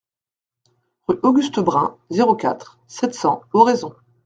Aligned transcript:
Rue 1.07 1.19
Auguste 1.21 1.59
Brun, 1.59 1.95
zéro 2.09 2.35
quatre, 2.35 2.79
sept 2.87 3.13
cents 3.13 3.43
Oraison 3.53 3.93